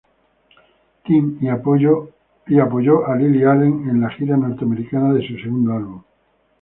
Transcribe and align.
Team 1.05 1.37
y 1.41 1.47
apoyó 1.47 2.09
a 3.07 3.15
Lily 3.15 3.43
Allen 3.43 3.87
en 3.87 4.01
la 4.01 4.09
gira 4.09 4.35
norteamericana 4.35 5.13
de 5.13 5.27
su 5.27 5.37
segundo 5.37 5.73
álbum. 5.73 6.01